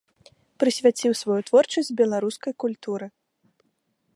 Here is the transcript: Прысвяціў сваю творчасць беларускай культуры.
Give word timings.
Прысвяціў 0.61 1.11
сваю 1.21 1.37
творчасць 1.49 1.91
беларускай 2.01 2.53
культуры. 2.65 3.05